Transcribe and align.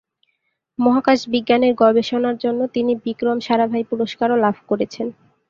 মহাকাশ 0.79 1.19
বিজ্ঞানের 1.33 1.73
গবেষণার 1.81 2.35
জন্য 2.43 2.59
তিনি 2.75 2.91
বিক্রম 3.05 3.37
সারাভাই 3.47 3.83
পুরস্কারও 3.89 4.41
লাভ 4.43 4.55
করেছেন। 4.69 5.07